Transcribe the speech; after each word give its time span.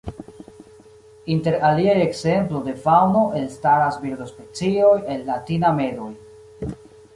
Inter 1.33 1.57
aliaj 1.69 1.93
ekzemplo 2.05 2.63
de 2.69 2.73
faŭno 2.87 3.23
elstaras 3.43 4.01
birdospecioj 4.07 4.97
el 5.17 5.25
la 5.31 5.39
tinamedoj. 5.53 6.11